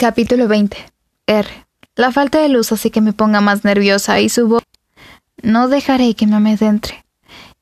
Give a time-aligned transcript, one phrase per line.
[0.00, 0.76] Capítulo 20.
[1.26, 1.48] R.
[1.96, 4.62] La falta de luz hace que me ponga más nerviosa y su voz.
[5.42, 7.04] No dejaré que me amedentre.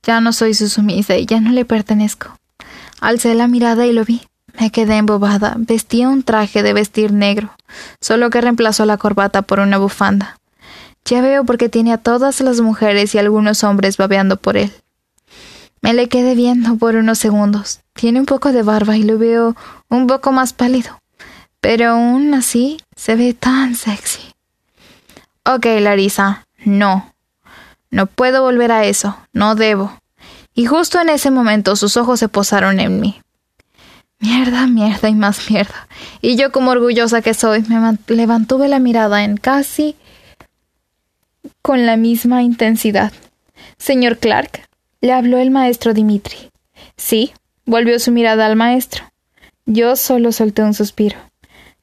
[0.03, 2.39] Ya no soy su sumisa y ya no le pertenezco.
[3.01, 4.21] Alcé la mirada y lo vi.
[4.61, 5.55] Me quedé embobada.
[5.57, 7.57] Vestía un traje de vestir negro,
[8.03, 10.39] solo que reemplazó la corbata por una bufanda.
[11.07, 14.71] Ya veo por qué tiene a todas las mujeres y algunos hombres babeando por él.
[15.81, 17.81] Me le quedé viendo por unos segundos.
[17.95, 19.57] Tiene un poco de barba y lo veo
[19.89, 21.01] un poco más pálido.
[21.67, 24.21] Pero aún así se ve tan sexy.
[25.45, 27.13] Ok, Larisa, no.
[27.91, 29.19] No puedo volver a eso.
[29.33, 29.99] No debo.
[30.55, 33.21] Y justo en ese momento sus ojos se posaron en mí.
[34.21, 35.89] Mierda, mierda y más mierda.
[36.21, 39.97] Y yo como orgullosa que soy, me levantuve la mirada en casi
[41.63, 43.13] con la misma intensidad.
[43.77, 44.69] Señor Clark,
[45.01, 46.53] le habló el maestro Dimitri.
[46.97, 47.33] Sí,
[47.65, 49.03] volvió su mirada al maestro.
[49.65, 51.26] Yo solo solté un suspiro.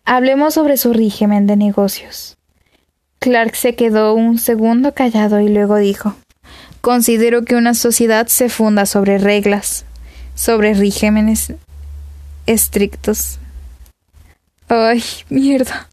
[0.05, 2.37] Hablemos sobre su régimen de negocios.
[3.19, 6.15] Clark se quedó un segundo callado y luego dijo
[6.81, 9.85] Considero que una sociedad se funda sobre reglas,
[10.35, 11.53] sobre regímenes
[12.45, 13.39] estrictos.
[14.67, 15.89] Ay, mierda.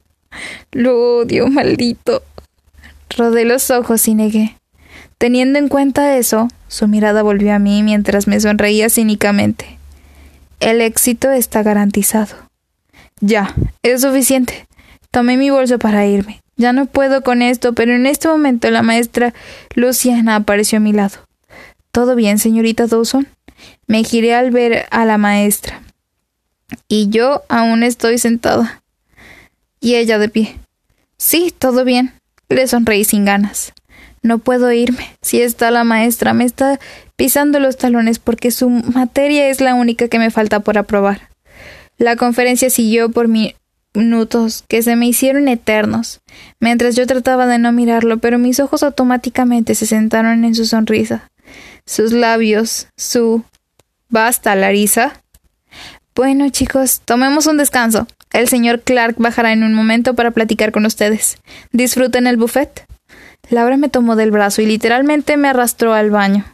[0.73, 2.25] Lo odio, maldito.
[3.17, 4.57] Rodé los ojos y negué.
[5.19, 9.79] Teniendo en cuenta eso, su mirada volvió a mí mientras me sonreía cínicamente.
[10.59, 12.50] El éxito está garantizado.
[13.21, 14.67] Ya, es suficiente.
[15.11, 16.41] Tomé mi bolso para irme.
[16.57, 19.35] Ya no puedo con esto, pero en este momento la maestra
[19.75, 21.19] Luciana apareció a mi lado.
[21.91, 23.27] ¿Todo bien, señorita Dawson?
[23.87, 25.83] Me giré al ver a la maestra.
[26.89, 28.83] Y yo aún estoy sentada.
[29.81, 30.57] Y ella de pie.
[31.17, 32.13] Sí, todo bien.
[32.49, 33.73] Le sonreí sin ganas.
[34.23, 35.17] No puedo irme.
[35.23, 36.79] Si está la maestra, me está
[37.17, 41.30] pisando los talones porque su materia es la única que me falta por aprobar.
[42.01, 46.23] La conferencia siguió por minutos que se me hicieron eternos,
[46.59, 51.31] mientras yo trataba de no mirarlo, pero mis ojos automáticamente se sentaron en su sonrisa,
[51.85, 53.45] sus labios, su
[54.09, 55.21] Basta, Larisa.
[56.15, 58.07] Bueno, chicos, tomemos un descanso.
[58.33, 61.37] El señor Clark bajará en un momento para platicar con ustedes.
[61.71, 62.87] Disfruten el buffet.
[63.51, 66.47] Laura me tomó del brazo y literalmente me arrastró al baño.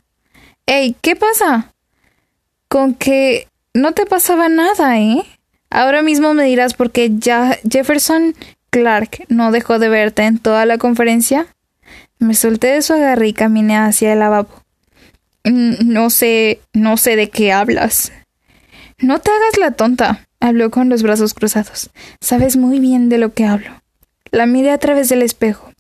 [0.66, 0.96] ¡Ey!
[1.02, 1.72] ¿Qué pasa?
[2.66, 5.22] Con que no te pasaba nada, ¿eh?
[5.76, 8.34] Ahora mismo me dirás por qué ya Jefferson
[8.70, 11.48] Clark no dejó de verte en toda la conferencia.
[12.18, 14.48] Me solté de su agarre y caminé hacia el lavabo.
[15.44, 18.10] Mm, no sé, no sé de qué hablas.
[18.96, 20.26] No te hagas la tonta.
[20.40, 21.90] Habló con los brazos cruzados.
[22.22, 23.82] Sabes muy bien de lo que hablo.
[24.30, 25.74] La miré a través del espejo.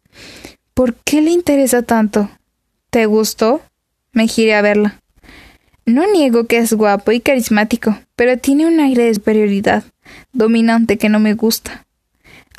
[0.74, 2.28] ¿Por qué le interesa tanto?
[2.90, 3.62] ¿Te gustó?
[4.12, 5.00] Me giré a verla.
[5.86, 9.84] No niego que es guapo y carismático, pero tiene un aire de superioridad
[10.32, 11.86] dominante que no me gusta.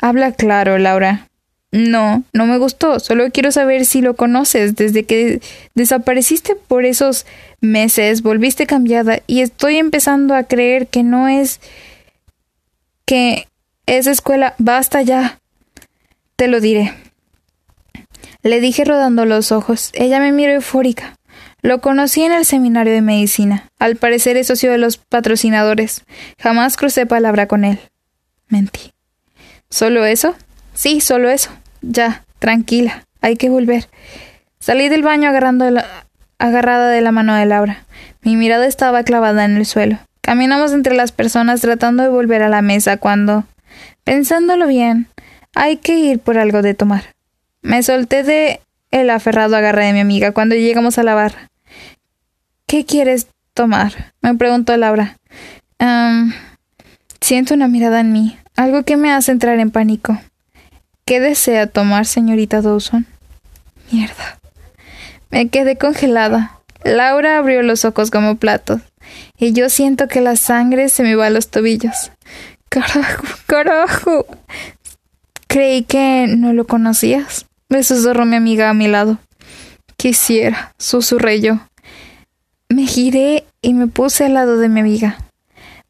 [0.00, 1.28] Habla claro, Laura.
[1.70, 2.98] No, no me gustó.
[2.98, 4.74] Solo quiero saber si lo conoces.
[4.74, 5.42] Desde que
[5.74, 7.26] desapareciste por esos
[7.60, 11.60] meses, volviste cambiada y estoy empezando a creer que no es
[13.04, 13.46] que
[13.84, 15.38] esa escuela basta ya.
[16.36, 16.94] Te lo diré.
[18.42, 19.90] Le dije rodando los ojos.
[19.92, 21.17] Ella me miró eufórica.
[21.62, 23.68] Lo conocí en el seminario de medicina.
[23.78, 26.04] Al parecer es socio de los patrocinadores.
[26.38, 27.80] Jamás crucé palabra con él.
[28.48, 28.92] Mentí.
[29.68, 30.36] ¿Solo eso?
[30.72, 31.50] Sí, solo eso.
[31.82, 33.04] Ya, tranquila.
[33.20, 33.88] Hay que volver.
[34.60, 35.66] Salí del baño agarrando
[36.38, 37.84] agarrada de la mano de Laura.
[38.22, 39.98] Mi mirada estaba clavada en el suelo.
[40.20, 43.44] Caminamos entre las personas tratando de volver a la mesa cuando,
[44.04, 45.08] pensándolo bien,
[45.54, 47.14] hay que ir por algo de tomar.
[47.62, 48.60] Me solté de
[48.90, 51.47] el aferrado agarre de mi amiga cuando llegamos a la barra.
[52.68, 54.12] ¿Qué quieres tomar?
[54.20, 55.16] me preguntó Laura.
[57.18, 60.20] siento una mirada en mí, algo que me hace entrar en pánico.
[61.06, 63.06] ¿Qué desea tomar, señorita Dawson?
[63.90, 64.38] Mierda.
[65.30, 66.60] Me quedé congelada.
[66.84, 68.82] Laura abrió los ojos como platos
[69.38, 72.12] y yo siento que la sangre se me va a los tobillos.
[72.68, 74.26] Carajo, carajo.
[75.46, 77.46] Creí que no lo conocías.
[77.70, 79.16] Me susurró mi amiga a mi lado.
[79.96, 81.60] Quisiera, susurré yo.
[82.98, 85.18] Giré y me puse al lado de mi amiga.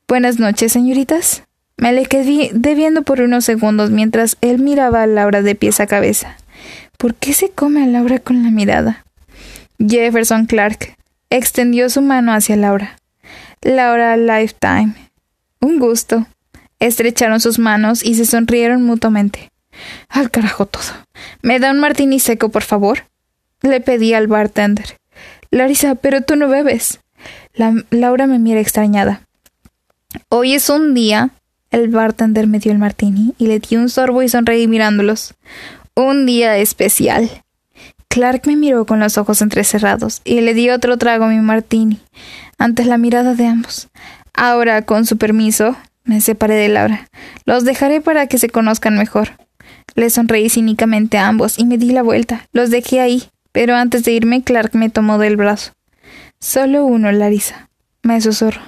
[0.07, 1.43] Buenas noches, señoritas.
[1.79, 5.87] Me le quedé viendo por unos segundos mientras él miraba a Laura de pies a
[5.87, 6.37] cabeza.
[6.99, 9.07] ¿Por qué se come a Laura con la mirada?
[9.79, 10.99] Jefferson Clark
[11.31, 12.99] extendió su mano hacia Laura.
[13.63, 14.93] Laura Lifetime.
[15.63, 16.27] Un gusto.
[16.79, 19.51] Estrecharon sus manos y se sonrieron mutuamente.
[20.11, 20.93] Al carajo todo.
[21.41, 23.07] ¿Me da un martini seco, por favor?
[23.63, 24.98] Le pedí al bartender.
[25.51, 27.01] Larisa, pero tú no bebes.
[27.55, 29.23] La Laura me mira extrañada.
[30.29, 31.31] Hoy es un día
[31.71, 35.35] El bartender me dio el martini y le di un sorbo y sonreí mirándolos.
[35.95, 37.31] Un día especial.
[38.09, 42.01] Clark me miró con los ojos entrecerrados y le di otro trago a mi martini,
[42.57, 43.89] antes la mirada de ambos.
[44.33, 47.09] Ahora, con su permiso, me separé de Laura.
[47.45, 49.33] Los dejaré para que se conozcan mejor.
[49.95, 52.49] Le sonreí cínicamente a ambos y me di la vuelta.
[52.53, 55.73] Los dejé ahí, pero antes de irme, Clark me tomó del brazo.
[56.41, 57.69] Solo uno, Larisa.
[58.03, 58.61] Me susurró.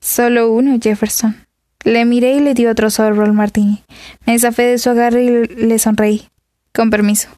[0.00, 1.46] Solo uno, Jefferson.
[1.84, 3.82] Le miré y le di otro sorbo al martini.
[4.26, 6.28] Me zafé de su agarre y le sonreí.
[6.74, 7.28] Con permiso.